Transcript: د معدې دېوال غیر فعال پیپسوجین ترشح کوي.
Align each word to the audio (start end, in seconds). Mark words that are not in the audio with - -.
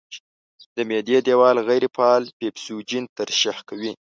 د 0.75 0.77
معدې 0.89 1.17
دېوال 1.27 1.57
غیر 1.67 1.83
فعال 1.95 2.23
پیپسوجین 2.39 3.03
ترشح 3.17 3.57
کوي. 3.69 3.91